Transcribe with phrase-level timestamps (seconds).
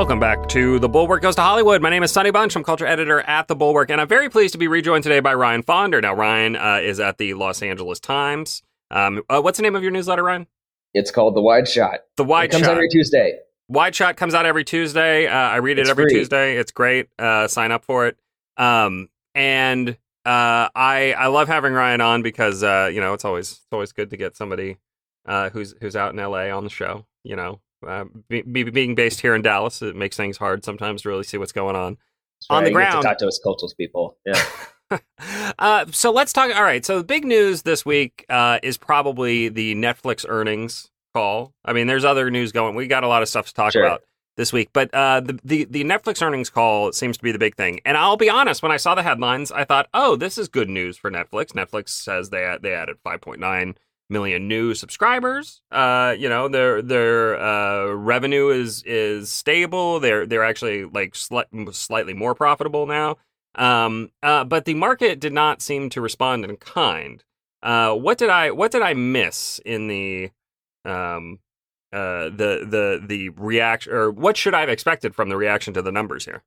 [0.00, 1.82] Welcome back to The Bulwark Goes to Hollywood.
[1.82, 2.56] My name is Sonny Bunch.
[2.56, 5.34] I'm culture editor at The Bulwark, and I'm very pleased to be rejoined today by
[5.34, 6.00] Ryan Faughnder.
[6.00, 8.62] Now, Ryan uh, is at the Los Angeles Times.
[8.90, 10.46] Um, uh, what's the name of your newsletter, Ryan?
[10.94, 12.00] It's called The Wide Shot.
[12.16, 12.70] The Wide it comes Shot.
[12.72, 13.40] every Tuesday.
[13.68, 15.26] Wide Shot comes out every Tuesday.
[15.26, 16.14] Uh, I read it It's every free.
[16.14, 16.56] Tuesday.
[16.56, 17.10] It's great.
[17.18, 18.16] Uh, sign up for it.
[18.56, 19.90] Um, and
[20.24, 23.92] uh, I I love having Ryan on because uh, you know it's always it's always
[23.92, 24.78] good to get somebody
[25.26, 27.04] uh, who's who's out in LA on the show.
[27.22, 31.02] You know, uh, be, be, being based here in Dallas, it makes things hard sometimes
[31.02, 31.96] to really see what's going on.
[32.40, 33.02] That's On the ground.
[33.02, 34.16] to talk to us cultural people.
[34.24, 34.42] Yeah.
[35.58, 36.54] uh, so let's talk.
[36.54, 36.84] All right.
[36.84, 41.52] So the big news this week uh, is probably the Netflix earnings call.
[41.64, 42.74] I mean, there's other news going.
[42.74, 43.84] We got a lot of stuff to talk Sure.
[43.84, 44.02] about
[44.36, 47.56] this week, but uh, the, the the Netflix earnings call seems to be the big
[47.56, 47.80] thing.
[47.84, 50.68] And I'll be honest, when I saw the headlines, I thought, oh, this is good
[50.70, 51.48] news for Netflix.
[51.48, 53.76] Netflix says they they added 5.9
[54.10, 55.62] million new subscribers.
[55.70, 60.00] Uh, you know, their their uh, revenue is is stable.
[60.00, 63.16] They're they're actually like sli- slightly more profitable now.
[63.54, 67.24] Um, uh, but the market did not seem to respond in kind.
[67.62, 70.30] Uh, what did I what did I miss in the
[70.84, 71.40] um
[71.92, 75.82] uh the the the reaction or what should I have expected from the reaction to
[75.82, 76.42] the numbers here?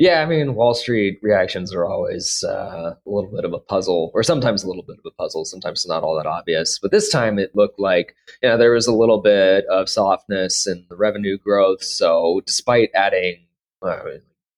[0.00, 4.10] Yeah, I mean, Wall Street reactions are always uh, a little bit of a puzzle,
[4.14, 5.44] or sometimes a little bit of a puzzle.
[5.44, 6.78] Sometimes it's not all that obvious.
[6.78, 10.66] But this time it looked like you know, there was a little bit of softness
[10.66, 11.84] in the revenue growth.
[11.84, 13.44] So despite adding
[13.82, 13.98] uh,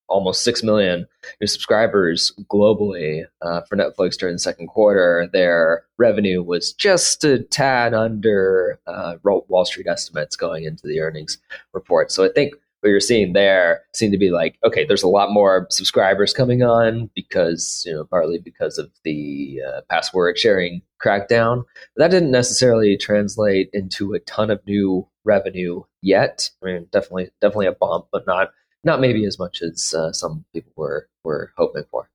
[0.06, 1.08] almost 6 million
[1.40, 7.42] new subscribers globally uh, for Netflix during the second quarter, their revenue was just a
[7.42, 11.38] tad under uh, Wall Street estimates going into the earnings
[11.72, 12.12] report.
[12.12, 15.30] So I think what you're seeing there seem to be like, okay, there's a lot
[15.30, 21.62] more subscribers coming on because, you know, partly because of the uh, password sharing crackdown.
[21.94, 26.50] But that didn't necessarily translate into a ton of new revenue yet.
[26.60, 28.50] I mean, definitely, definitely a bump, but not
[28.82, 32.10] not maybe as much as uh, some people were were hoping for.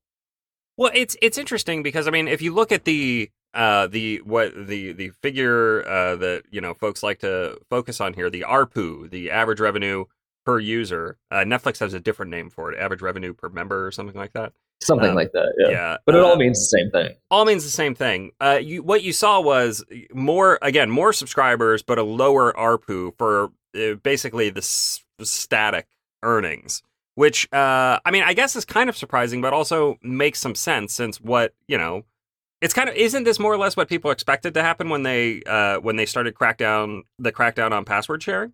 [0.76, 4.54] Well, it's it's interesting because I mean, if you look at the uh the what
[4.54, 9.10] the the figure uh that you know folks like to focus on here, the ARPU,
[9.10, 10.04] the average revenue
[10.48, 11.18] per user.
[11.30, 14.32] Uh, Netflix has a different name for it, average revenue per member or something like
[14.32, 14.54] that.
[14.82, 15.70] Something Um, like that, yeah.
[15.72, 17.16] Yeah, But it uh, all means the same thing.
[17.30, 18.32] all means the same thing.
[18.40, 23.52] Uh, you, what you saw was more again more subscribers, but a lower ARPU for
[23.78, 25.88] uh, basically the s- static
[26.24, 26.82] earnings.
[27.16, 30.94] Which uh, I mean, I guess is kind of surprising, but also makes some sense
[30.94, 32.06] since what you know.
[32.62, 35.42] It's kind of isn't this more or less what people expected to happen when they
[35.44, 38.54] uh, when they started crackdown the crackdown on password sharing?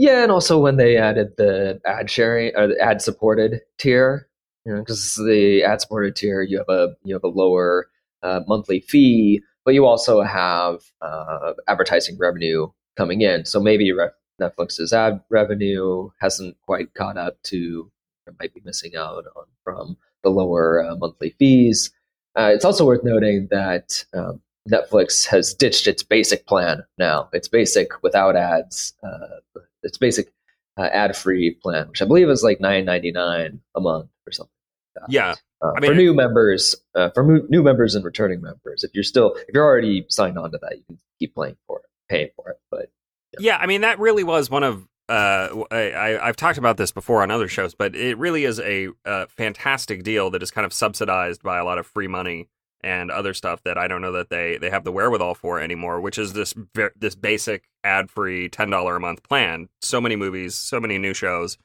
[0.00, 4.28] Yeah, and also when they added the ad sharing or the ad supported tier,
[4.64, 7.90] you know, because the ad supported tier, you have a you have a lower
[8.22, 13.44] uh, monthly fee, but you also have uh, advertising revenue coming in.
[13.44, 14.10] So maybe re-
[14.40, 17.90] Netflix's ad revenue hasn't quite caught up to,
[18.24, 21.90] or might be missing out on from the lower uh, monthly fees.
[22.38, 24.40] Uh, it's also worth noting that um,
[24.70, 27.28] Netflix has ditched its basic plan now.
[27.32, 28.94] It's basic without ads.
[29.02, 30.32] Uh, its basic
[30.76, 34.52] uh, ad-free plan, which I believe is like nine ninety nine a month or something.
[34.96, 35.12] Like that.
[35.12, 38.84] Yeah, Uh, I mean- for new members, uh, for mo- new members and returning members,
[38.84, 41.78] if you're still if you're already signed on to that, you can keep playing for
[41.80, 42.58] it, paying for it.
[42.70, 42.90] But
[43.38, 47.22] Yeah, I mean that really was one of uh, I, I've talked about this before
[47.22, 50.72] on other shows, but it really is a, uh fantastic deal that is kind of
[50.72, 52.48] subsidized by a lot of free money
[52.82, 56.00] and other stuff that I don't know that they, they have the wherewithal for anymore.
[56.00, 56.54] Which is this
[56.96, 59.68] this basic ad free ten dollar a month plan.
[59.82, 61.58] So many movies, so many new shows.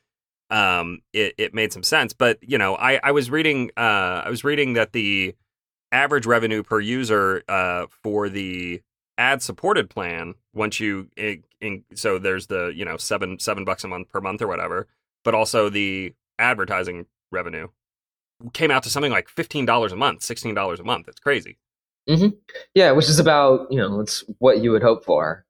[0.49, 4.29] Um, it, it made some sense, but you know, I, I was reading uh, I
[4.29, 5.35] was reading that the
[5.91, 8.81] average revenue per user uh, for the
[9.17, 13.83] ad supported plan once you in, in, so there's the you know seven seven bucks
[13.83, 14.87] a month per month or whatever
[15.23, 17.67] but also the advertising revenue
[18.53, 21.57] came out to something like $15 a month $16 a month it's crazy
[22.75, 25.45] yeah, which is about you know it's what you would hope for.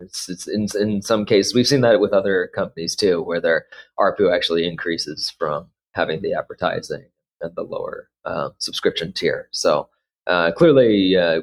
[0.00, 3.66] It's it's in in some cases we've seen that with other companies too, where their
[3.98, 7.06] ARPU actually increases from having the advertising
[7.40, 9.48] and the lower uh, subscription tier.
[9.50, 9.88] So
[10.26, 11.42] uh, clearly, uh,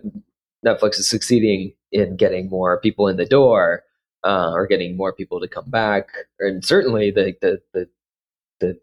[0.66, 3.84] Netflix is succeeding in getting more people in the door,
[4.24, 6.08] uh, or getting more people to come back.
[6.40, 7.90] And certainly, the the the,
[8.62, 8.80] the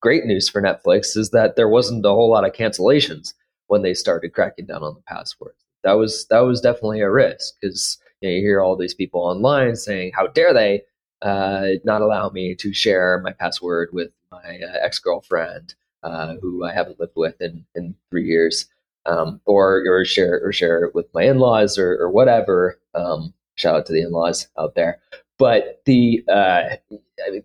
[0.00, 3.34] great news for Netflix is that there wasn't a whole lot of cancellations
[3.66, 5.64] when they started cracking down on the passwords.
[5.84, 9.20] That was that was definitely a risk because you, know, you hear all these people
[9.20, 10.82] online saying, "How dare they
[11.22, 16.64] uh, not allow me to share my password with my uh, ex girlfriend uh, who
[16.64, 18.66] I haven't lived with in, in three years,
[19.06, 23.32] um, or or share or share it with my in laws or, or whatever." Um,
[23.54, 25.00] shout out to the in laws out there.
[25.38, 26.76] but the uh,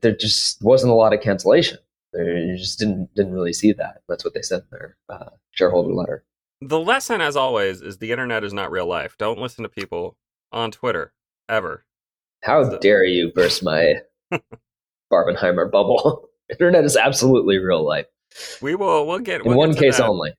[0.01, 1.77] there just wasn't a lot of cancellation.
[2.13, 4.03] There, you just didn't didn't really see that.
[4.07, 6.23] That's what they said in their uh, shareholder letter.
[6.61, 9.17] The lesson, as always, is the internet is not real life.
[9.17, 10.17] Don't listen to people
[10.51, 11.13] on Twitter
[11.49, 11.85] ever.
[12.43, 13.95] How dare you burst my
[15.11, 16.29] Barbenheimer bubble?
[16.49, 18.05] internet is absolutely real life.
[18.61, 19.05] We will.
[19.07, 20.07] We'll get in we'll one get case that.
[20.07, 20.33] only.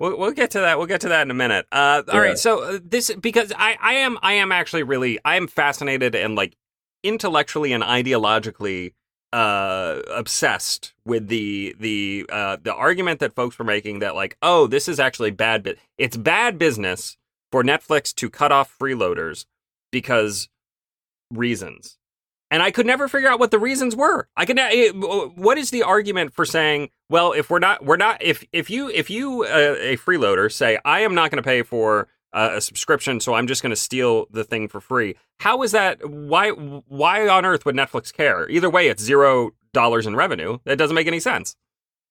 [0.00, 0.78] We'll, we'll get to that.
[0.78, 1.66] We'll get to that in a minute.
[1.72, 2.20] Uh, all Yeah.
[2.20, 2.38] right.
[2.38, 6.34] So uh, this because I I am I am actually really I am fascinated and
[6.34, 6.56] like
[7.02, 8.94] intellectually and ideologically
[9.32, 14.66] uh obsessed with the the uh the argument that folks were making that like oh
[14.66, 17.16] this is actually bad bit it's bad business
[17.50, 19.44] for Netflix to cut off freeloaders
[19.90, 20.48] because
[21.32, 21.98] reasons
[22.50, 24.28] and I could never figure out what the reasons were.
[24.36, 24.56] I could.
[24.56, 28.22] eh, What is the argument for saying, well, if we're not, we're not.
[28.22, 31.62] If if you if you uh, a freeloader say, I am not going to pay
[31.62, 35.16] for a subscription, so I'm just going to steal the thing for free.
[35.38, 36.08] How is that?
[36.08, 38.48] Why why on earth would Netflix care?
[38.50, 40.58] Either way, it's zero dollars in revenue.
[40.64, 41.56] That doesn't make any sense.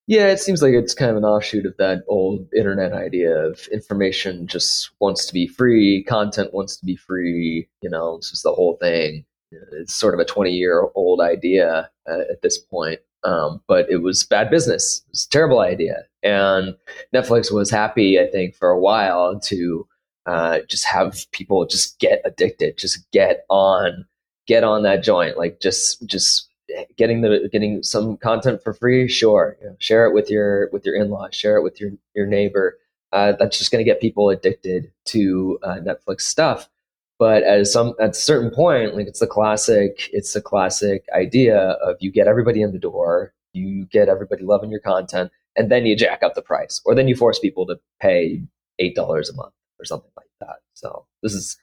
[0.07, 3.67] Yeah, it seems like it's kind of an offshoot of that old internet idea of
[3.71, 7.67] information just wants to be free, content wants to be free.
[7.81, 9.25] You know, it's just the whole thing.
[9.51, 12.99] It's sort of a 20 year old idea uh, at this point.
[13.23, 15.01] Um, but it was bad business.
[15.07, 16.03] It was a terrible idea.
[16.21, 16.75] And
[17.13, 19.87] Netflix was happy, I think, for a while to
[20.25, 24.05] uh, just have people just get addicted, just get on,
[24.47, 25.37] get on that joint.
[25.37, 26.49] Like just, just
[26.97, 30.85] getting the getting some content for free sure you know, share it with your with
[30.85, 32.77] your in-laws share it with your your neighbor
[33.11, 36.69] uh, that's just going to get people addicted to uh, netflix stuff
[37.19, 41.57] but at some at a certain point like it's the classic it's the classic idea
[41.57, 45.85] of you get everybody in the door you get everybody loving your content and then
[45.85, 48.41] you jack up the price or then you force people to pay
[48.79, 51.57] eight dollars a month or something like that so this is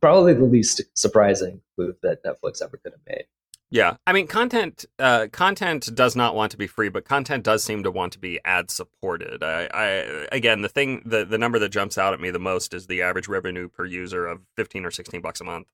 [0.00, 3.24] probably the least surprising move that netflix ever could have made
[3.72, 7.62] Yeah, I mean, content uh, content does not want to be free, but content does
[7.62, 9.44] seem to want to be ad supported.
[9.44, 9.86] I, I
[10.32, 13.00] again, the thing, the the number that jumps out at me the most is the
[13.02, 15.68] average revenue per user of fifteen or sixteen bucks a month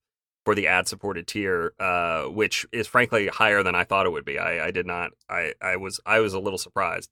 [0.45, 4.27] for the ad supported tier, uh, which is frankly higher than I thought it would
[4.27, 4.39] be.
[4.39, 5.13] I, I did not.
[5.31, 7.11] I, I was I was a little surprised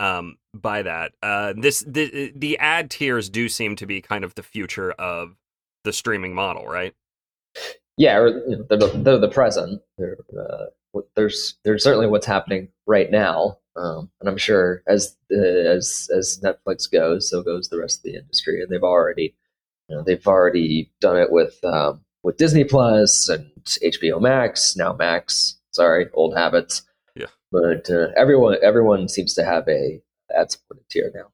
[0.00, 1.12] um, by that.
[1.22, 5.36] Uh, this the the ad tiers do seem to be kind of the future of
[5.84, 6.94] the streaming model, right?
[7.96, 9.82] yeah, or, you know, they're, the, they're the present.
[9.98, 15.36] They're, uh, there's there's certainly what's happening right now, um, and I'm sure as uh,
[15.36, 19.34] as as Netflix goes, so goes the rest of the industry, and they've already
[19.90, 24.92] you know, they've already done it with um, with Disney Plus and HBO Max, now
[24.92, 25.58] Max.
[25.72, 26.82] Sorry, old habits.
[27.52, 30.00] But uh, everyone everyone seems to have a
[30.34, 31.32] ad supported tier now.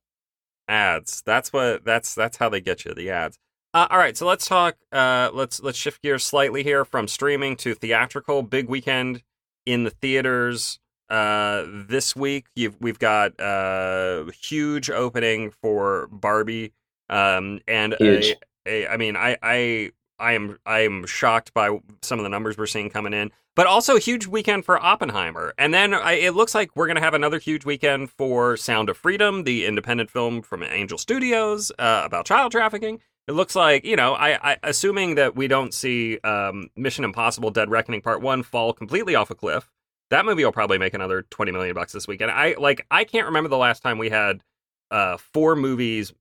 [0.68, 1.22] ads.
[1.24, 3.38] That's what that's that's how they get you the ads.
[3.74, 7.56] Uh, all right so let's talk uh let's let's shift gears slightly here from streaming
[7.56, 8.42] to theatrical.
[8.42, 9.22] Big weekend
[9.66, 10.78] in the theaters
[11.10, 12.46] uh this week.
[12.54, 16.72] You've we've got uh huge opening for barbie
[17.10, 18.34] um and a,
[18.66, 22.56] a, i mean i i i am i am shocked by some of the numbers
[22.56, 25.52] we're seeing coming in but also a huge weekend for Oppenheimer.
[25.58, 28.90] And then I, it looks like we're going to have another huge weekend for Sound
[28.90, 33.00] of Freedom, the independent film from Angel Studios uh, about child trafficking.
[33.26, 37.50] It looks like, you know, I, I assuming that we don't see um, Mission Impossible
[37.50, 39.68] Dead Reckoning Part 1 fall completely off a cliff.
[40.10, 42.30] That movie will probably make another 20 million bucks this weekend.
[42.30, 44.44] I like I can't remember the last time we had
[44.92, 46.12] uh, four movies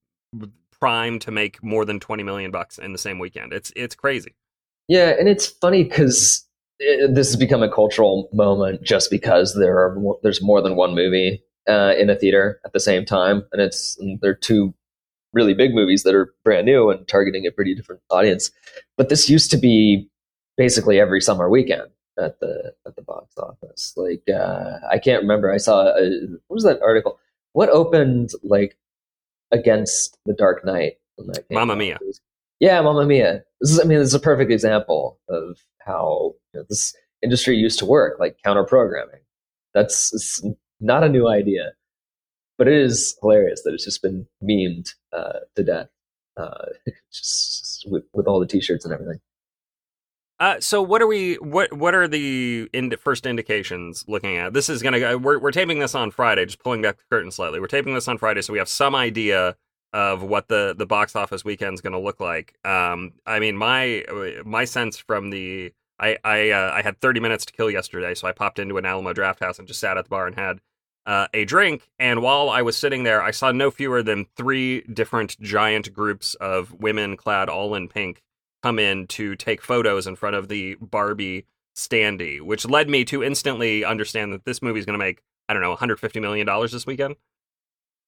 [0.80, 3.54] primed to make more than 20 million bucks in the same weekend.
[3.54, 4.36] It's it's crazy.
[4.88, 6.46] Yeah, and it's funny because
[6.80, 10.94] this has become a cultural moment just because there are more, there's more than one
[10.94, 14.74] movie uh, in a theater at the same time, and it's and they're two
[15.34, 18.52] really big movies that are brand new and targeting a pretty different audience.
[18.98, 20.10] But this used to be
[20.58, 23.94] basically every summer weekend at the at the box office.
[23.96, 25.52] Like uh, I can't remember.
[25.52, 26.10] I saw a,
[26.48, 27.20] what was that article?
[27.54, 28.78] What opened like
[29.52, 30.94] against The Dark Knight?
[31.16, 31.76] When that came Mamma?
[31.76, 32.00] Mia.
[32.60, 33.44] Yeah, Mamma Mia.
[33.62, 37.56] This is, I mean, this is a perfect example of how you know, this industry
[37.56, 39.22] used to work, like counter programming.
[39.74, 40.44] That's it's
[40.80, 41.74] not a new idea,
[42.58, 45.90] but it is hilarious that it's just been memed uh, to death,
[46.38, 46.66] uh,
[47.12, 49.20] just, just with, with all the T-shirts and everything.
[50.40, 51.36] Uh, so what are we?
[51.36, 54.54] What what are the ind- first indications looking at?
[54.54, 55.00] This is gonna.
[55.00, 56.46] go We're we're taping this on Friday.
[56.46, 57.60] Just pulling back the curtain slightly.
[57.60, 59.56] We're taping this on Friday, so we have some idea
[59.94, 62.58] of what the the box office weekend's going to look like.
[62.66, 64.04] Um, I mean, my
[64.46, 68.28] my sense from the I I uh, I had 30 minutes to kill yesterday, so
[68.28, 70.60] I popped into an Alamo Drafthouse and just sat at the bar and had
[71.06, 71.90] uh, a drink.
[71.98, 76.34] And while I was sitting there, I saw no fewer than three different giant groups
[76.36, 78.22] of women clad all in pink
[78.66, 81.46] come in to take photos in front of the Barbie
[81.78, 85.54] standee, which led me to instantly understand that this movie is going to make I
[85.54, 87.16] don't know 150 million dollars this weekend.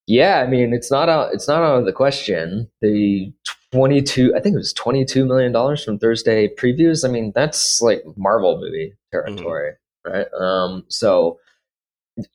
[0.07, 2.71] Yeah, I mean it's not out it's not out of the question.
[2.81, 3.31] The
[3.71, 7.07] 22 I think it was 22 million dollars from Thursday previews.
[7.07, 9.73] I mean that's like Marvel movie territory,
[10.07, 10.11] mm-hmm.
[10.11, 10.27] right?
[10.39, 11.39] Um so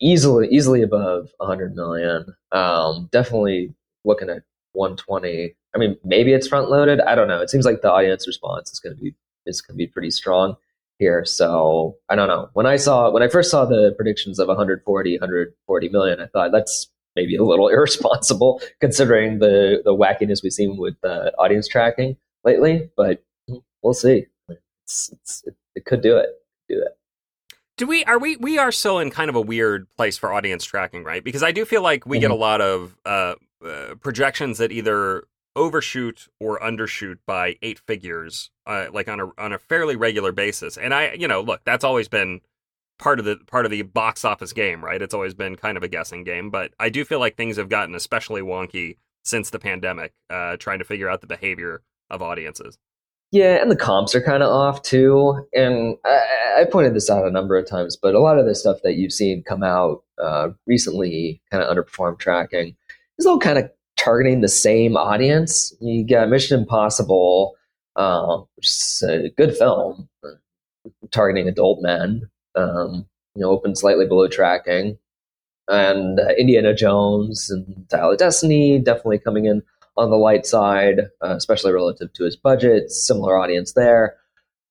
[0.00, 2.26] easily easily above 100 million.
[2.52, 3.74] Um definitely
[4.04, 5.56] looking at 120.
[5.74, 7.00] I mean maybe it's front loaded.
[7.00, 7.40] I don't know.
[7.40, 9.14] It seems like the audience response is going to be
[9.46, 10.56] is going to be pretty strong
[10.98, 11.24] here.
[11.24, 12.48] So I don't know.
[12.52, 16.52] When I saw when I first saw the predictions of 140 140 million, I thought
[16.52, 22.16] that's maybe a little irresponsible considering the the wackiness we've seen with uh, audience tracking
[22.44, 22.90] lately.
[22.96, 23.24] But
[23.82, 24.26] we'll see.
[24.84, 26.30] It's, it's, it, it could do it.
[26.68, 26.96] Do it.
[27.76, 30.64] Do we are we we are still in kind of a weird place for audience
[30.64, 31.24] tracking, right?
[31.24, 32.22] Because I do feel like we mm-hmm.
[32.22, 38.50] get a lot of uh, uh, projections that either overshoot or undershoot by eight figures,
[38.66, 40.76] uh, like on a on a fairly regular basis.
[40.76, 42.40] And I, you know, look, that's always been
[42.98, 45.02] part of the part of the box office game, right?
[45.02, 47.68] It's always been kind of a guessing game, but I do feel like things have
[47.68, 52.78] gotten especially wonky since the pandemic, uh, trying to figure out the behavior of audiences.
[53.30, 55.46] Yeah, and the comps are kind of off too.
[55.54, 58.54] And I, I, pointed this out a number of times, but a lot of the
[58.54, 62.76] stuff that you've seen come out uh, recently, kind of underperform tracking,
[63.18, 63.70] is all kind of
[64.02, 65.74] targeting the same audience.
[65.80, 67.54] You got Mission Impossible,
[67.96, 70.08] uh, which is a good film,
[71.10, 74.98] targeting adult men um, you know, opened slightly below tracking.
[75.68, 79.62] And uh, Indiana Jones and Dial of Destiny definitely coming in
[79.96, 82.90] on the light side, uh, especially relative to his budget.
[82.90, 84.16] Similar audience there.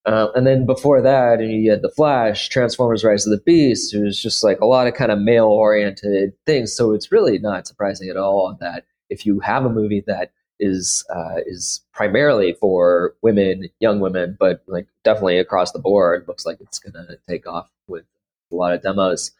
[0.05, 3.95] Uh, and then before that, you had The Flash, Transformers Rise of the Beast.
[3.95, 6.75] Was just like a lot of kind of male oriented things.
[6.75, 11.03] So it's really not surprising at all that if you have a movie that is
[11.13, 16.59] uh, is primarily for women, young women, but like definitely across the board, looks like
[16.61, 18.05] it's to take off with
[18.51, 19.31] a lot of demos.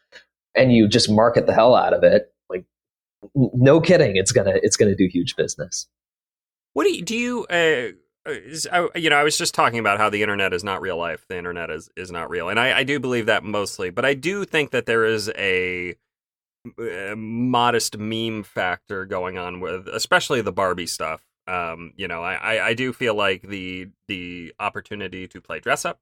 [0.56, 2.66] And you just market the hell out of it, like
[3.36, 5.88] no kidding, it's gonna it's gonna do huge business.
[6.74, 7.16] What do you do?
[7.16, 7.92] You uh,
[8.26, 10.98] is, I, you know, I was just talking about how the internet is not real
[10.98, 11.26] life.
[11.28, 13.90] The internet is is not real, and I, I do believe that mostly.
[13.90, 15.96] But I do think that there is a
[17.16, 21.24] modest meme factor going on with especially the Barbie stuff.
[21.48, 26.00] Um, you know, I, I do feel like the the opportunity to play dress up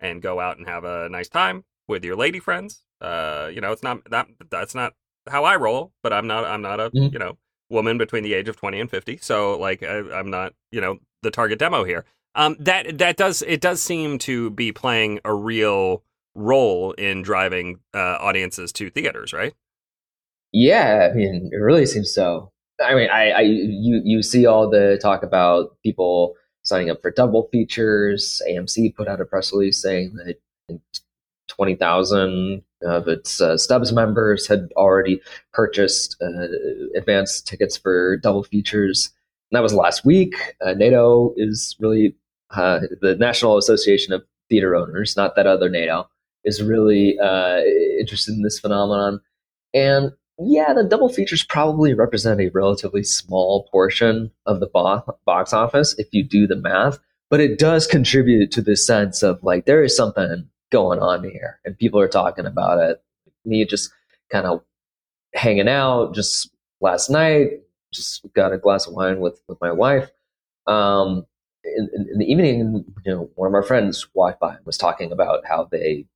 [0.00, 2.82] and go out and have a nice time with your lady friends.
[3.00, 4.94] Uh, you know, it's not that that's not
[5.28, 7.12] how I roll, but I'm not I'm not a mm-hmm.
[7.12, 7.38] you know
[7.68, 10.98] woman between the age of 20 and 50, so like I, I'm not you know
[11.22, 12.04] the target demo here.
[12.34, 16.02] Um, that that does it does seem to be playing a real
[16.34, 19.54] role in driving uh, audiences to theaters, right?
[20.52, 22.52] Yeah, I mean, it really seems so.
[22.82, 27.10] I mean, I, I you you see all the talk about people signing up for
[27.10, 28.42] double features.
[28.48, 30.80] AMC put out a press release saying that
[31.48, 35.20] twenty thousand of its uh, Stubs members had already
[35.52, 36.46] purchased uh,
[36.96, 39.12] advance tickets for double features.
[39.50, 40.34] And that was last week.
[40.64, 42.14] Uh, NATO is really
[42.52, 46.08] uh, the National Association of Theater Owners, not that other NATO,
[46.44, 47.60] is really uh,
[47.98, 49.20] interested in this phenomenon.
[49.74, 55.52] And yeah, the double features probably represent a relatively small portion of the bo- box
[55.52, 59.66] office if you do the math, but it does contribute to this sense of like
[59.66, 63.02] there is something going on here and people are talking about it.
[63.44, 63.92] Me just
[64.30, 64.62] kind of
[65.34, 67.60] hanging out just last night,
[67.92, 70.10] just got a glass of wine with, with my wife.
[70.66, 71.26] Um,
[71.64, 75.12] in, in, the evening, you know, one of our friends walked by and was talking
[75.12, 76.06] about how they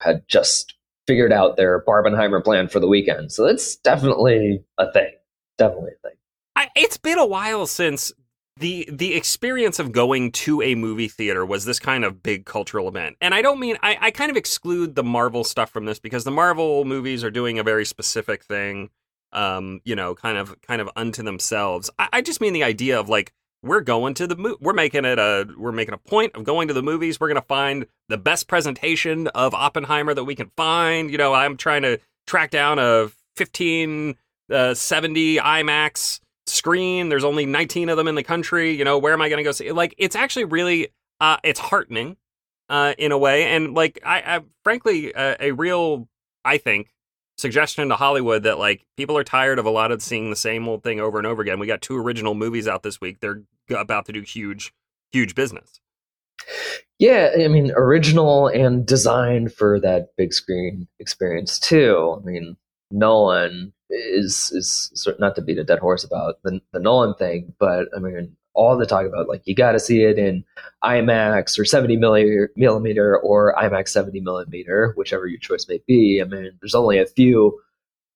[0.00, 0.74] had just
[1.08, 3.32] figured out their Barbenheimer plan for the weekend.
[3.32, 5.10] So that's definitely a thing.
[5.56, 6.16] Definitely a thing.
[6.54, 8.12] I, it's been a while since
[8.58, 12.88] the the experience of going to a movie theater was this kind of big cultural
[12.88, 13.16] event.
[13.20, 16.24] And I don't mean I, I kind of exclude the Marvel stuff from this because
[16.24, 18.90] the Marvel movies are doing a very specific thing,
[19.32, 21.88] um, you know, kind of kind of unto themselves.
[21.98, 25.04] I, I just mean the idea of like we're going to the mo- we're making
[25.04, 27.18] it a we're making a point of going to the movies.
[27.18, 31.10] We're going to find the best presentation of Oppenheimer that we can find.
[31.10, 34.16] You know, I'm trying to track down a 15
[34.52, 37.08] uh, 70 IMAX screen.
[37.08, 38.76] There's only 19 of them in the country.
[38.76, 39.72] You know, where am I going to go see?
[39.72, 40.88] Like, it's actually really
[41.20, 42.16] uh, it's heartening
[42.68, 46.08] uh, in a way, and like I, I frankly uh, a real
[46.44, 46.94] I think
[47.38, 50.68] suggestion to Hollywood that like people are tired of a lot of seeing the same
[50.68, 51.58] old thing over and over again.
[51.58, 53.20] We got two original movies out this week.
[53.20, 54.72] They're about to do huge,
[55.12, 55.80] huge business.
[56.98, 62.20] Yeah, I mean, original and designed for that big screen experience too.
[62.20, 62.56] I mean,
[62.90, 67.88] Nolan is is not to beat a dead horse about the the Nolan thing, but
[67.96, 70.44] I mean, all the talk about like you got to see it in
[70.82, 76.20] IMAX or 70 millimeter or IMAX 70 millimeter, whichever your choice may be.
[76.20, 77.58] I mean, there's only a few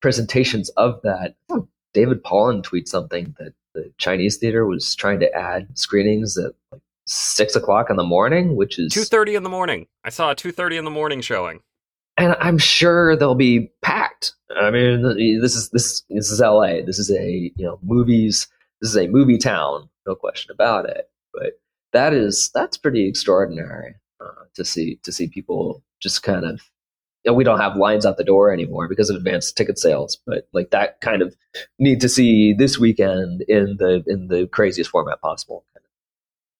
[0.01, 1.35] presentations of that.
[1.49, 1.61] Hmm,
[1.93, 6.81] David Poland tweets something that the Chinese theater was trying to add screenings at like
[7.05, 9.87] six o'clock in the morning, which is two thirty in the morning.
[10.03, 11.61] I saw a two thirty in the morning showing,
[12.17, 14.33] and I'm sure they'll be packed.
[14.55, 15.01] I mean,
[15.41, 16.83] this is this this is L.A.
[16.83, 18.47] This is a you know movies.
[18.81, 21.09] This is a movie town, no question about it.
[21.33, 21.53] But
[21.93, 26.61] that is that's pretty extraordinary uh, to see to see people just kind of.
[27.25, 30.17] You know, we don't have lines out the door anymore because of advanced ticket sales,
[30.27, 31.33] but like that kind of
[31.79, 35.63] need to see this weekend in the in the craziest format possible.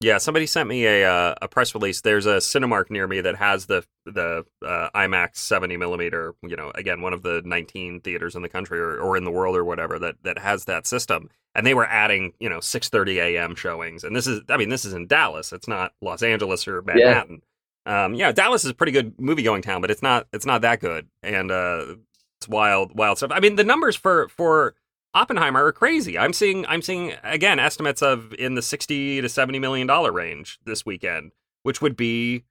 [0.04, 2.02] Yeah, somebody sent me a uh, a press release.
[2.02, 6.36] There's a Cinemark near me that has the the uh, IMAX 70 millimeter.
[6.42, 9.32] You know, again, one of the 19 theaters in the country or, or in the
[9.32, 11.30] world or whatever that that has that system.
[11.56, 13.56] And they were adding, you know, 6:30 a.m.
[13.56, 14.04] showings.
[14.04, 15.54] And this is, I mean, this is in Dallas.
[15.54, 17.42] It's not Los Angeles or Manhattan.
[17.86, 20.46] Yeah, um, yeah Dallas is a pretty good movie going town, but it's not it's
[20.46, 21.08] not that good.
[21.22, 21.96] And uh,
[22.40, 23.32] it's wild wild stuff.
[23.34, 24.76] I mean, the numbers for for
[25.14, 26.18] Oppenheimer are crazy.
[26.18, 30.60] I'm seeing I'm seeing again estimates of in the 60 to 70 million dollar range
[30.66, 31.32] this weekend,
[31.64, 32.46] which would be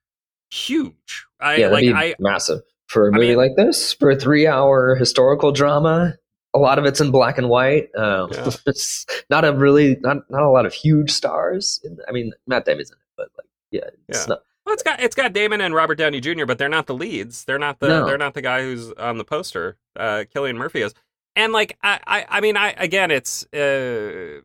[0.50, 1.26] huge.
[1.40, 4.96] I yeah, like I massive for a movie I mean, like this for a 3-hour
[4.96, 6.14] historical drama.
[6.54, 7.88] A lot of it's in black and white.
[7.96, 8.50] Um, yeah.
[8.66, 11.80] it's not a really not not a lot of huge stars.
[12.06, 14.34] I mean, Matt Damon's in it, but like yeah, it's yeah.
[14.34, 16.94] not well, it's got it's got Damon and Robert Downey Jr., but they're not the
[16.94, 17.44] leads.
[17.44, 18.06] They're not the no.
[18.06, 19.76] they're not the guy who's on the poster.
[19.96, 20.94] Uh, Cillian Murphy is
[21.36, 24.40] and like I, I, I mean, I again, it's uh,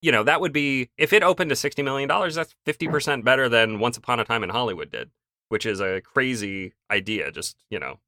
[0.00, 3.24] you know that would be if it opened to sixty million dollars, that's fifty percent
[3.24, 5.10] better than Once Upon a Time in Hollywood did,
[5.48, 7.30] which is a crazy idea.
[7.30, 7.98] Just you know,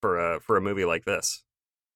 [0.00, 1.42] for a for a movie like this,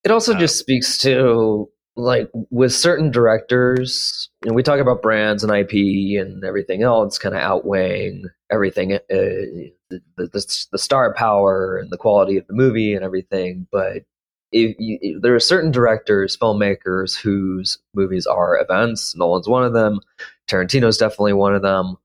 [0.05, 5.03] it also uh, just speaks to like with certain directors you know, we talk about
[5.03, 11.13] brands and ip and everything else kind of outweighing everything uh, the, the, the, star
[11.15, 14.05] power and the quality of the movie and everything but
[14.53, 19.15] if you, there are certain directors, filmmakers whose movies are events.
[19.17, 20.01] Nolan's one of them.
[20.49, 21.97] Tarantino's definitely one of them.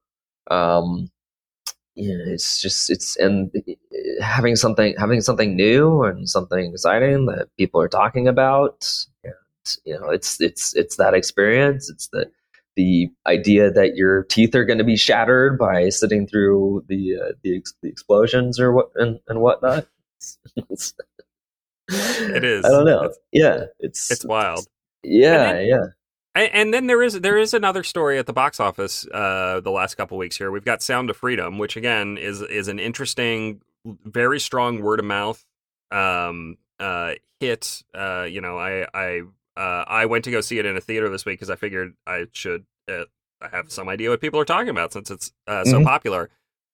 [0.51, 1.09] Um,
[1.95, 3.51] you know, it's just it's and
[4.21, 8.85] having something having something new and something exciting that people are talking about.
[9.23, 9.33] And,
[9.85, 11.89] you know, it's it's it's that experience.
[11.89, 12.29] It's the
[12.75, 17.31] the idea that your teeth are going to be shattered by sitting through the uh,
[17.43, 19.87] the, the explosions or what and, and whatnot.
[21.87, 22.65] It's.
[22.67, 23.03] I don't know.
[23.03, 24.67] It's, yeah, it's it's wild.
[25.03, 25.85] Yeah, and then, yeah.
[26.35, 29.71] And, and, then there is there is another story at the box office uh, the
[29.71, 30.51] last couple weeks here.
[30.51, 35.05] We've got Sound of Freedom, which again is is an interesting, very strong word of
[35.05, 35.45] mouth
[35.91, 37.83] um, uh, hit.
[37.93, 39.21] Uh, you know, I I
[39.55, 41.93] uh, I went to go see it in a theater this week because I figured
[42.05, 43.05] I should uh,
[43.41, 45.85] have some idea what people are talking about since it's uh, so mm-hmm.
[45.85, 46.29] popular.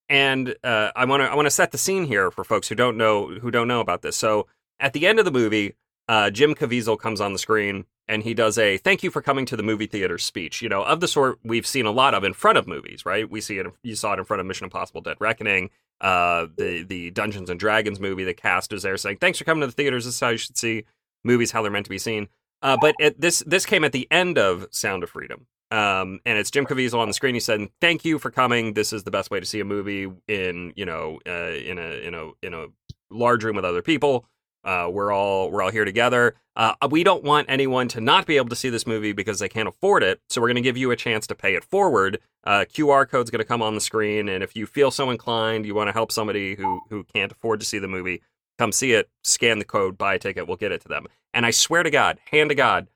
[0.10, 2.98] And I want to I want to set the scene here for folks who don't
[2.98, 4.18] know who don't know about this.
[4.18, 4.48] So
[4.82, 5.76] at the end of the movie,
[6.10, 9.46] uh, Jim Caviezel comes on the screen and he does a thank you for coming
[9.46, 12.24] to the movie theater speech, you know, of the sort we've seen a lot of
[12.24, 13.30] in front of movies, right?
[13.30, 15.70] We see it, you saw it in front of Mission Impossible Dead Reckoning,
[16.02, 19.62] uh, the, the Dungeons and Dragons movie, the cast is there saying, thanks for coming
[19.62, 20.06] to the theaters.
[20.06, 20.84] This is how you should see
[21.24, 22.28] movies, how they're meant to be seen.
[22.62, 25.48] Uh, but it, this, this came at the end of Sound of Freedom.
[25.72, 27.34] Um, and it's Jim Caviezel on the screen.
[27.34, 28.74] He said, "Thank you for coming.
[28.74, 32.06] This is the best way to see a movie in, you know, uh, in a
[32.06, 32.66] in a in a
[33.10, 34.26] large room with other people."
[34.64, 36.36] Uh, we're all we're all here together.
[36.56, 39.50] Uh, we don't want anyone to not be able to see this movie because they
[39.50, 40.20] can't afford it.
[40.30, 42.20] So we're going to give you a chance to pay it forward.
[42.44, 45.66] Uh, QR code's going to come on the screen, and if you feel so inclined,
[45.66, 48.22] you want to help somebody who who can't afford to see the movie,
[48.60, 49.10] come see it.
[49.24, 50.48] Scan the code, buy a ticket.
[50.48, 51.08] We'll get it to them.
[51.34, 52.88] And I swear to God, hand to God,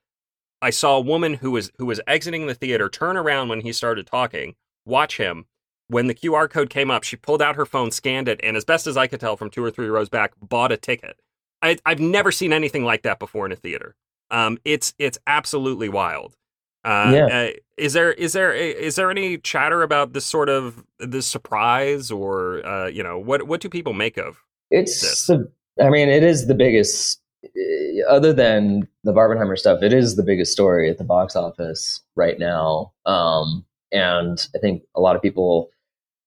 [0.61, 3.73] I saw a woman who was who was exiting the theater turn around when he
[3.73, 5.45] started talking, watch him.
[5.87, 8.65] When the QR code came up, she pulled out her phone, scanned it, and as
[8.65, 11.19] best as I could tell from two or three rows back, bought a ticket.
[11.65, 13.95] I, have never seen anything like that before in a theater.
[14.31, 16.35] Um, it's it's absolutely wild.
[16.83, 17.25] Uh, yeah.
[17.25, 22.11] Uh, is there is there is there any chatter about this sort of this surprise
[22.11, 25.25] or uh, you know what what do people make of it's this?
[25.27, 25.51] The,
[25.83, 30.23] I mean it is the biggest eh, other than the Barbenheimer stuff it is the
[30.23, 35.21] biggest story at the box office right now um, and I think a lot of
[35.21, 35.71] people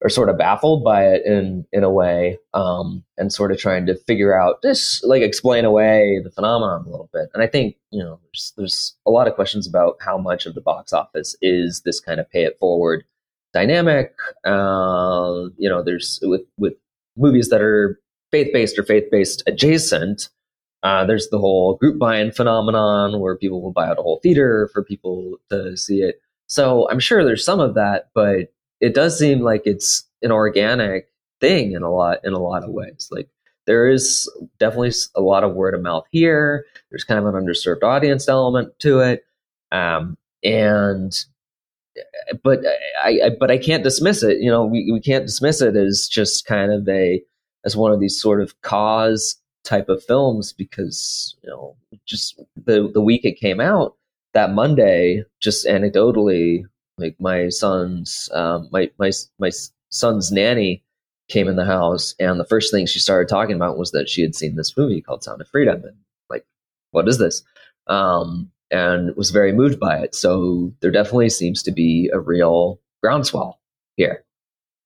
[0.03, 3.87] are sort of baffled by it in in a way, um, and sort of trying
[3.87, 7.29] to figure out just like explain away the phenomenon a little bit.
[7.35, 10.55] And I think you know there's there's a lot of questions about how much of
[10.55, 13.05] the box office is this kind of pay it forward
[13.53, 14.15] dynamic.
[14.45, 16.75] Uh, you know, there's with with
[17.17, 20.29] movies that are faith based or faith based adjacent.
[20.83, 24.71] Uh, there's the whole group buying phenomenon where people will buy out a whole theater
[24.73, 26.21] for people to see it.
[26.47, 31.09] So I'm sure there's some of that, but it does seem like it's an organic
[31.41, 33.09] thing in a lot in a lot of ways.
[33.11, 33.29] Like
[33.67, 36.65] there is definitely a lot of word of mouth here.
[36.91, 39.25] There's kind of an underserved audience element to it,
[39.73, 41.13] um, and
[42.43, 42.61] but
[43.03, 44.39] I, I, but I can't dismiss it.
[44.39, 47.23] You know, we we can't dismiss it as just kind of a
[47.65, 52.91] as one of these sort of cause type of films because you know just the
[52.93, 53.97] the week it came out
[54.35, 56.63] that Monday, just anecdotally,
[56.99, 59.51] like my son's um, my my my
[59.91, 60.85] son's nanny
[61.29, 64.23] came in the house, and the first thing she started talking about was that she
[64.23, 65.97] had seen this movie called Sound of Freedom, and
[66.31, 66.47] like,
[66.91, 67.43] what is this?
[67.87, 70.15] Um, and was very moved by it.
[70.15, 73.61] So there definitely seems to be a real groundswell
[73.97, 74.25] here.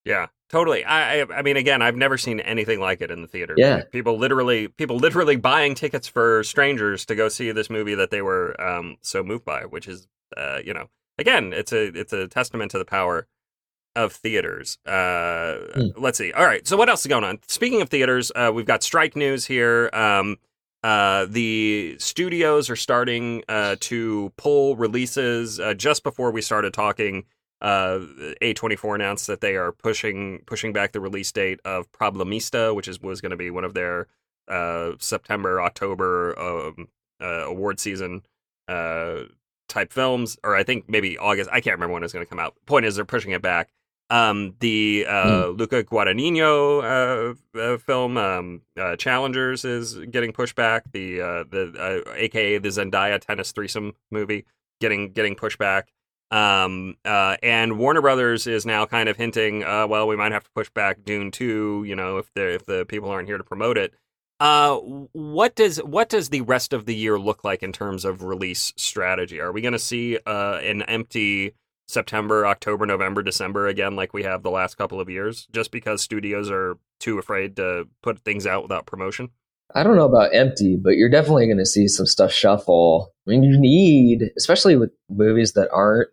[0.04, 0.84] Yeah, totally.
[0.84, 3.54] I, I, I mean, again, I've never seen anything like it in the theater.
[3.56, 8.10] Yeah, people literally, people literally buying tickets for strangers to go see this movie that
[8.10, 10.88] they were um, so moved by, which is, uh, you know,
[11.22, 13.26] again, it's a it's a testament to the power
[13.96, 14.78] of theaters.
[14.84, 15.88] Uh, hmm.
[15.96, 16.32] Let's see.
[16.32, 16.66] All right.
[16.66, 17.38] So what else is going on?
[17.48, 19.88] Speaking of theaters, uh, we've got strike news here.
[19.92, 20.36] Um,
[20.82, 25.60] uh, the studios are starting uh, to pull releases.
[25.60, 27.24] Uh, just before we started talking,
[27.60, 28.00] uh,
[28.42, 33.00] A24 announced that they are pushing pushing back the release date of Problemista, which is
[33.00, 34.08] was going to be one of their
[34.98, 36.88] September October um,
[37.20, 38.22] award season
[39.72, 41.50] type films, or I think maybe August.
[41.52, 42.54] I can't remember when it's going to come out.
[42.66, 43.70] Point is, they're pushing it back.
[44.10, 45.58] Um, the uh, mm.
[45.58, 50.92] Luca Guadagnino uh, uh, film um, uh, Challengers is getting pushed back.
[50.92, 54.44] The uh, the AKA uh, the Zendaya tennis threesome movie
[54.80, 55.90] getting getting pushed back.
[56.30, 60.70] Um, and Warner Brothers is now kind of hinting, well, we might have to push
[60.70, 61.84] back Dune two.
[61.86, 63.94] You know, if the if the people aren't here to promote it.
[64.42, 64.80] Uh,
[65.12, 68.72] what does what does the rest of the year look like in terms of release
[68.76, 69.38] strategy?
[69.40, 71.54] Are we going to see uh, an empty
[71.86, 76.02] September, October, November, December again, like we have the last couple of years, just because
[76.02, 79.30] studios are too afraid to put things out without promotion?
[79.76, 83.12] I don't know about empty, but you're definitely going to see some stuff shuffle.
[83.24, 86.08] I mean, you need, especially with movies that aren't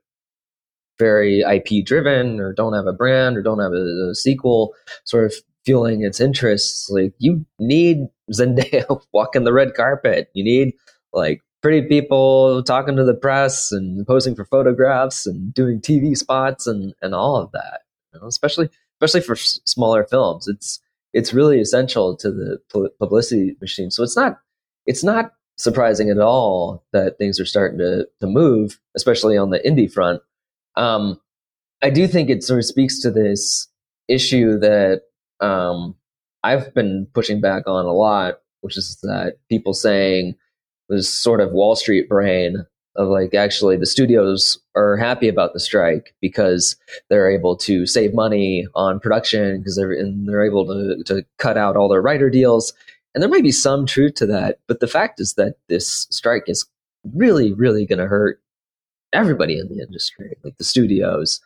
[1.00, 5.26] very IP driven or don't have a brand or don't have a, a sequel sort
[5.26, 5.34] of
[5.70, 6.90] fueling its interests.
[6.90, 10.30] Like, you need Zendaya walking the red carpet.
[10.34, 10.74] You need
[11.14, 16.66] like pretty people talking to the press and posing for photographs and doing TV spots
[16.66, 17.82] and, and all of that.
[18.14, 20.80] You know, especially especially for s- smaller films, it's
[21.14, 23.92] it's really essential to the pu- publicity machine.
[23.92, 24.40] So it's not
[24.88, 29.60] it's not surprising at all that things are starting to to move, especially on the
[29.60, 30.24] indie front.
[30.76, 31.22] Um,
[31.84, 33.68] I do think it sort of speaks to this
[34.08, 35.04] issue that
[35.42, 35.96] um,
[36.44, 40.36] I've been pushing back on a lot, which is that people saying
[40.88, 45.60] this sort of Wall Street brain of like actually the studios are happy about the
[45.60, 46.76] strike because
[47.10, 51.58] they're able to save money on production because they're and they're able to to cut
[51.58, 52.74] out all their writer deals.
[53.14, 56.44] And there might be some truth to that, but the fact is that this strike
[56.48, 56.66] is
[57.16, 58.42] really, really going to hurt
[59.14, 61.42] everybody in the industry, like the studios.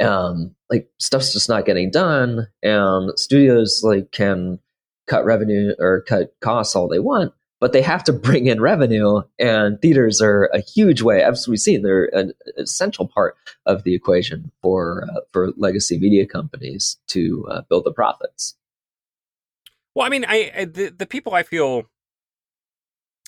[0.00, 4.58] Um, like stuff's just not getting done, and studios like can
[5.06, 9.22] cut revenue or cut costs all they want, but they have to bring in revenue,
[9.38, 11.22] and theaters are a huge way.
[11.22, 16.26] As we've seen, they're an essential part of the equation for uh, for legacy media
[16.26, 18.56] companies to uh, build the profits.
[19.94, 21.84] Well, I mean, I, I the, the people I feel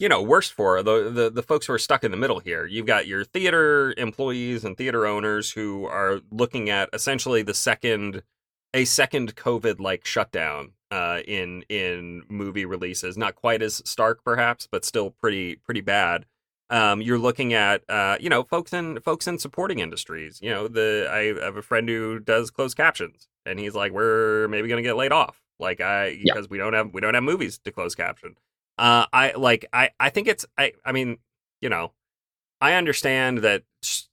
[0.00, 2.66] you know worst for the, the the folks who are stuck in the middle here.
[2.66, 8.22] You've got your theater employees and theater owners who are looking at essentially the second
[8.74, 13.16] a second COVID like shutdown uh, in in movie releases.
[13.16, 16.26] Not quite as stark, perhaps, but still pretty pretty bad.
[16.70, 20.40] Um, you're looking at uh, you know folks in folks in supporting industries.
[20.42, 24.48] You know, the I have a friend who does closed captions, and he's like, we're
[24.48, 26.50] maybe going to get laid off, like I because yeah.
[26.50, 28.36] we don't have we don't have movies to close caption.
[28.78, 31.18] Uh, I like I I think it's I I mean
[31.60, 31.92] you know
[32.60, 33.62] I understand that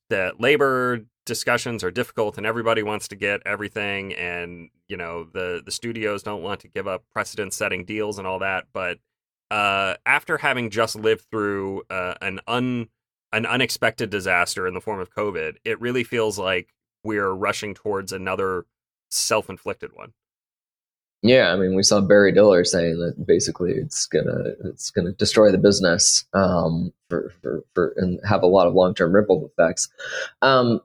[0.10, 5.62] that labor discussions are difficult and everybody wants to get everything and you know the
[5.64, 8.98] the studios don't want to give up precedent setting deals and all that but
[9.52, 12.88] uh, after having just lived through uh, an un
[13.32, 18.12] an unexpected disaster in the form of covid it really feels like we're rushing towards
[18.12, 18.66] another
[19.10, 20.14] self-inflicted one
[21.22, 25.52] yeah i mean we saw barry diller saying that basically it's gonna it's gonna destroy
[25.52, 29.90] the business um, for, for, for and have a lot of long-term ripple effects.
[30.42, 30.80] Um,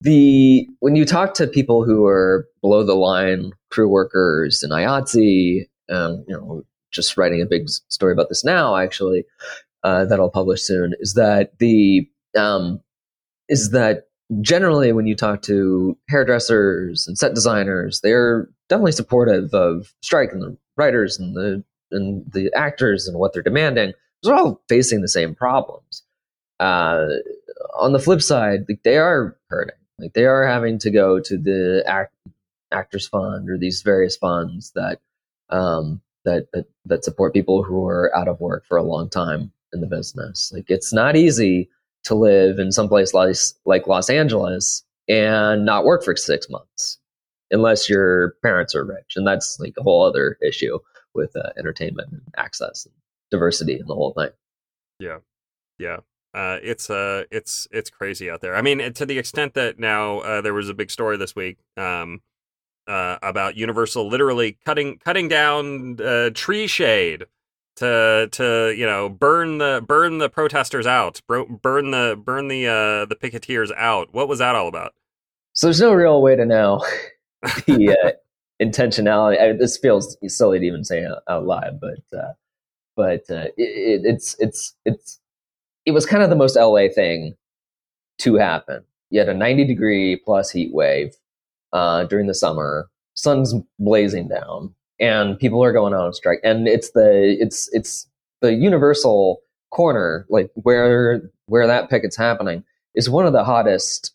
[0.00, 5.68] the when you talk to people who are below the line crew workers in IATSE,
[5.90, 9.24] um, you know, just writing a big story about this now, actually,
[9.84, 12.80] uh, that I'll publish soon, is that the um,
[13.48, 14.08] is that
[14.40, 20.42] generally, when you talk to hairdressers and set designers, they're definitely supportive of strike and
[20.42, 23.92] the writers and the and the actors and what they're demanding.
[24.22, 26.02] They're all facing the same problems.
[26.58, 27.06] Uh,
[27.78, 29.76] on the flip side, like, they are hurting.
[29.98, 32.14] Like they are having to go to the act,
[32.70, 35.00] actors fund or these various funds that
[35.48, 39.52] um, that, that that support people who are out of work for a long time
[39.72, 40.52] in the business.
[40.52, 41.70] Like it's not easy
[42.06, 46.98] to live in some place like, like Los Angeles and not work for six months
[47.50, 49.14] unless your parents are rich.
[49.16, 50.78] And that's like a whole other issue
[51.14, 52.94] with uh, entertainment and access and
[53.30, 54.30] diversity and the whole thing.
[54.98, 55.18] Yeah.
[55.78, 55.98] Yeah.
[56.34, 58.54] Uh, it's uh, it's it's crazy out there.
[58.54, 61.56] I mean, to the extent that now uh, there was a big story this week
[61.78, 62.20] um,
[62.86, 67.24] uh, about Universal literally cutting cutting down uh, tree shade
[67.76, 73.04] to to you know burn the burn the protesters out, burn the burn the uh,
[73.06, 74.12] the picketeers out.
[74.12, 74.94] What was that all about?
[75.52, 76.84] So there's no real way to know
[77.66, 78.10] the uh,
[78.62, 79.40] intentionality.
[79.40, 82.32] I, this feels silly to even say out, out loud, but uh,
[82.96, 85.20] but uh, it, it's it's it's
[85.84, 87.36] it was kind of the most LA thing
[88.18, 88.82] to happen.
[89.10, 91.14] You had a 90 degree plus heat wave
[91.72, 92.88] uh, during the summer.
[93.14, 98.06] Sun's blazing down and people are going on strike and it's the it's it's
[98.40, 104.14] the universal corner like where where that picket's happening is one of the hottest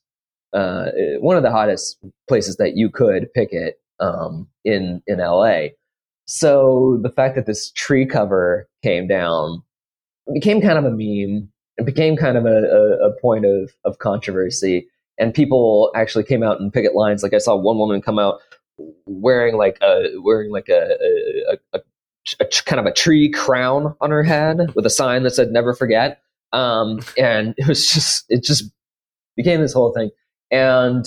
[0.53, 0.87] uh,
[1.19, 5.67] one of the hottest places that you could picket um, in in LA.
[6.25, 9.63] So the fact that this tree cover came down
[10.33, 11.49] became kind of a meme.
[11.77, 16.43] It became kind of a, a, a point of, of controversy, and people actually came
[16.43, 17.23] out and picket lines.
[17.23, 18.41] Like I saw one woman come out
[19.05, 20.97] wearing like a wearing like a,
[21.51, 21.81] a, a,
[22.39, 25.73] a kind of a tree crown on her head with a sign that said "Never
[25.73, 26.21] forget."
[26.53, 28.71] Um, and it was just it just
[29.35, 30.11] became this whole thing.
[30.49, 31.05] And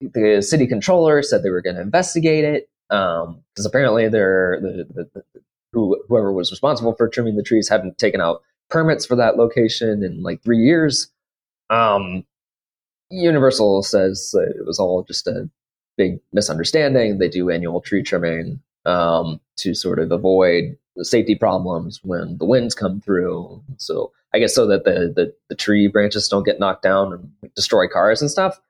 [0.00, 4.86] the city controller said they were going to investigate it because um, apparently they're the,
[4.94, 5.40] the, the,
[5.72, 10.02] who, whoever was responsible for trimming the trees hadn't taken out permits for that location
[10.02, 11.10] in like three years.
[11.70, 12.24] Um,
[13.10, 15.48] Universal says it was all just a
[15.96, 17.18] big misunderstanding.
[17.18, 22.44] They do annual tree trimming um, to sort of avoid the safety problems when the
[22.44, 23.62] winds come through.
[23.78, 27.52] So I guess so that the, the, the tree branches don't get knocked down and
[27.54, 28.60] destroy cars and stuff.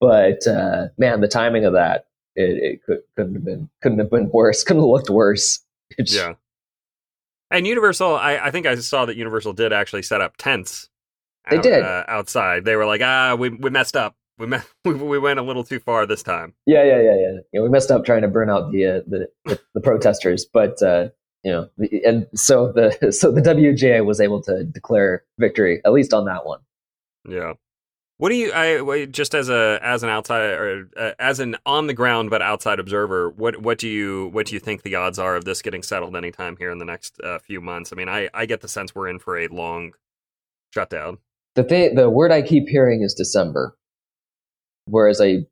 [0.00, 4.10] But uh, man, the timing of that it, it could, couldn't have been couldn't have
[4.10, 4.64] been worse.
[4.64, 5.60] Couldn't have looked worse.
[5.98, 6.34] It's, yeah.
[7.50, 10.88] And Universal, I, I think I saw that Universal did actually set up tents.
[11.46, 12.64] Out, they did uh, outside.
[12.64, 15.78] They were like, ah, we we messed up we met, we went a little too
[15.78, 16.54] far this time.
[16.66, 17.38] Yeah, yeah, yeah, yeah.
[17.52, 20.82] yeah we messed up trying to burn out the uh, the, the, the, protesters, but
[20.82, 21.10] uh,
[21.44, 21.68] you know,
[22.04, 26.44] and so the so the WGA was able to declare victory at least on that
[26.46, 26.60] one.
[27.28, 27.52] Yeah.
[28.16, 28.52] What do you?
[28.52, 32.42] I just as a as an outside or uh, as an on the ground but
[32.42, 33.30] outside observer.
[33.30, 36.14] What what do you what do you think the odds are of this getting settled
[36.14, 37.94] anytime here in the next uh, few months?
[37.94, 39.92] I mean, I I get the sense we're in for a long
[40.74, 41.16] shutdown.
[41.54, 43.74] The thing, the word I keep hearing is December.
[44.90, 45.46] Whereas I,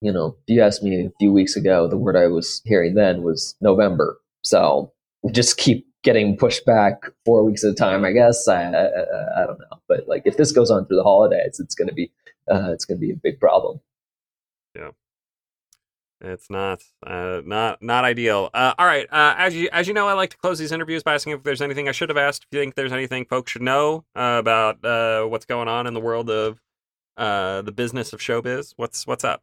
[0.00, 3.22] you know, you asked me a few weeks ago, the word I was hearing then
[3.22, 4.18] was November.
[4.42, 4.92] So
[5.30, 8.04] just keep getting pushed back four weeks at a time.
[8.04, 11.04] I guess I, I, I don't know, but like if this goes on through the
[11.04, 12.12] holidays, it's going to be
[12.50, 13.80] uh, it's going to be a big problem.
[14.74, 14.90] Yeah.
[16.24, 18.48] It's not, uh, not, not ideal.
[18.54, 19.08] Uh, all right.
[19.12, 21.42] Uh, as you, as you know, I like to close these interviews by asking if
[21.42, 22.44] there's anything I should have asked.
[22.44, 25.94] If you think there's anything folks should know uh, about uh, what's going on in
[25.94, 26.60] the world of
[27.16, 28.74] uh, the business of showbiz?
[28.76, 29.42] What's what's up?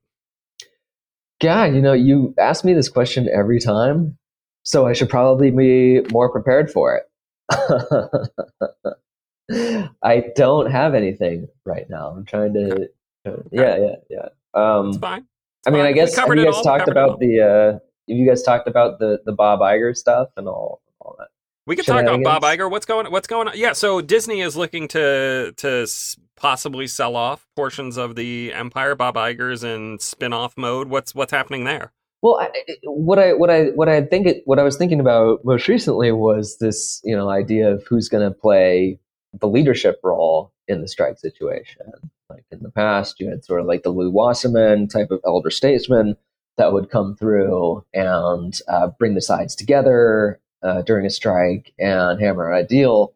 [1.41, 4.17] God, you know, you ask me this question every time,
[4.63, 7.05] so I should probably be more prepared for it.
[10.03, 12.09] I don't have anything right now.
[12.09, 12.89] I'm trying to,
[13.25, 13.25] okay.
[13.25, 14.27] uh, yeah, yeah, yeah.
[14.53, 15.21] Um, it's fine.
[15.21, 15.87] It's I mean, fine.
[15.87, 19.59] I guess you guys talked about the, uh, you guys talked about the the Bob
[19.59, 21.29] Iger stuff and all all that?
[21.65, 22.69] We could talk about Bob Iger.
[22.69, 23.11] What's going?
[23.11, 23.57] What's going on?
[23.57, 23.73] Yeah.
[23.73, 25.87] So Disney is looking to to
[26.39, 28.95] possibly sell off portions of the empire.
[28.95, 30.87] Bob Iger's in spin-off mode.
[30.89, 31.91] What's what's happening there?
[32.21, 32.49] Well, I,
[32.83, 36.11] what I what I what I think it, what I was thinking about most recently
[36.11, 38.99] was this you know idea of who's going to play
[39.39, 41.91] the leadership role in the strike situation.
[42.29, 45.49] Like in the past, you had sort of like the Lew Wasserman type of elder
[45.49, 46.15] statesman
[46.57, 52.19] that would come through and uh, bring the sides together uh, during a strike and
[52.19, 53.13] hammer out a deal.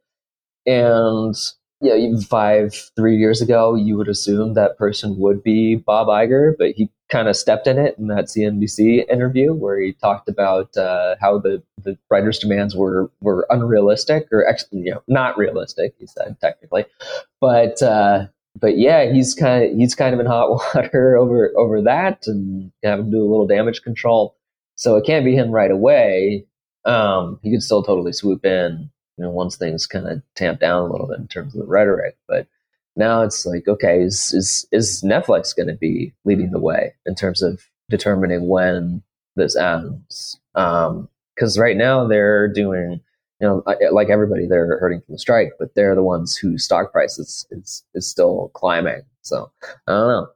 [0.66, 1.36] And
[1.84, 6.54] yeah, even five, three years ago, you would assume that person would be Bob Iger,
[6.58, 10.76] but he kind of stepped in it in that CNBC interview where he talked about
[10.78, 15.94] uh, how the, the writers' demands were were unrealistic or actually, you know, not realistic.
[16.00, 16.86] He said technically,
[17.42, 21.82] but uh, but yeah, he's kind of he's kind of in hot water over over
[21.82, 24.38] that, and have him do a little damage control.
[24.76, 26.46] So it can't be him right away.
[26.86, 30.82] Um, he could still totally swoop in, you know, once things kind of tamp down
[30.82, 32.18] a little bit in terms of the rhetoric.
[32.28, 32.48] But
[32.96, 37.16] now it's like, okay, is is is Netflix going to be leading the way in
[37.16, 39.04] terms of determining when
[39.36, 40.40] this ends?
[40.54, 43.02] Because um, right now they're doing,
[43.40, 46.92] you know, like everybody, they're hurting from the strike, but they're the ones whose stock
[46.92, 49.02] price is is, is still climbing.
[49.22, 49.52] So
[49.88, 50.28] I don't know.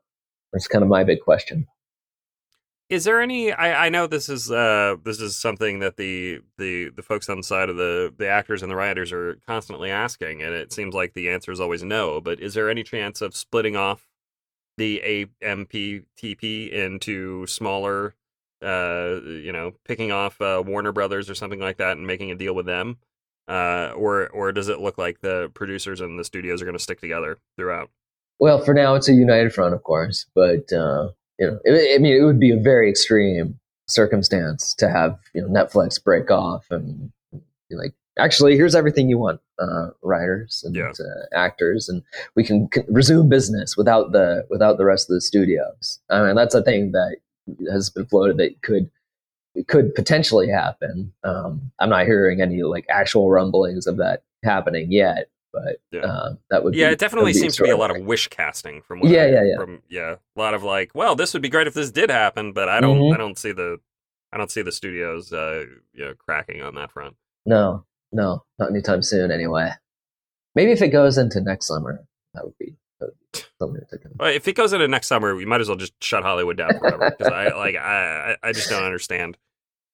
[0.54, 1.68] That's kind of my big question.
[2.90, 3.52] Is there any?
[3.52, 7.38] I, I know this is uh, this is something that the, the the folks on
[7.38, 10.96] the side of the the actors and the writers are constantly asking, and it seems
[10.96, 12.22] like the answer is always no.
[12.22, 14.08] But is there any chance of splitting off
[14.78, 18.16] the AMPTP into smaller,
[18.62, 22.36] uh, you know, picking off uh, Warner Brothers or something like that, and making a
[22.36, 23.00] deal with them,
[23.50, 26.84] uh, or or does it look like the producers and the studios are going to
[26.84, 27.90] stick together throughout?
[28.40, 31.98] Well, for now, it's a united front, of course, but uh, you know, it, I
[32.00, 36.66] mean, it would be a very extreme circumstance to have you know Netflix break off
[36.70, 40.92] and be like actually here's everything you want uh, writers and yeah.
[41.00, 42.04] uh, actors and
[42.36, 46.00] we can c- resume business without the without the rest of the studios.
[46.10, 47.18] I mean that's a thing that
[47.72, 48.90] has been floated that could
[49.68, 51.14] could potentially happen.
[51.24, 56.06] Um, i'm not hearing any like actual rumblings of that happening yet but yeah.
[56.06, 58.82] uh, that would yeah, be, it definitely seems to be a lot of wish casting
[58.82, 61.50] from yeah, I, yeah, yeah, from yeah, a lot of like, well, this would be
[61.50, 63.14] great if this did happen, but I don't, mm-hmm.
[63.14, 63.80] I don't see the,
[64.32, 67.16] I don't see the studios, uh, you know, cracking on that front.
[67.46, 69.72] No, no, not anytime soon, anyway.
[70.56, 72.76] Maybe if it goes into next summer, that would be,
[73.60, 76.24] something to Well, if it goes into next summer, we might as well just shut
[76.24, 79.38] Hollywood down forever because I like I I just don't understand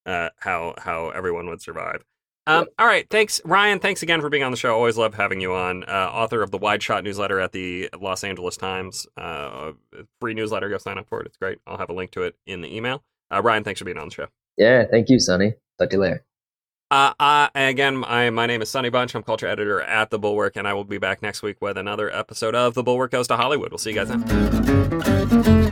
[0.05, 2.03] uh, how how everyone would survive.
[2.45, 3.09] Um, all right.
[3.09, 3.79] Thanks, Ryan.
[3.79, 4.73] Thanks again for being on the show.
[4.73, 5.83] Always love having you on.
[5.85, 9.07] Uh, author of the Wide Shot newsletter at the Los Angeles Times.
[9.15, 9.73] Uh,
[10.19, 10.69] free newsletter.
[10.69, 11.27] Go sign up for it.
[11.27, 11.59] It's great.
[11.65, 13.03] I'll have a link to it in the email.
[13.33, 14.27] Uh, Ryan, thanks for being on the show.
[14.57, 14.85] Yeah.
[14.89, 15.53] Thank you, Sonny.
[15.79, 16.25] Talk to you later.
[16.91, 19.15] Uh, uh, again, I, my name is Sonny Bunch.
[19.15, 22.13] I'm culture editor at The Bulwark, and I will be back next week with another
[22.13, 23.71] episode of The Bulwark Goes to Hollywood.
[23.71, 25.71] We'll see you guys then.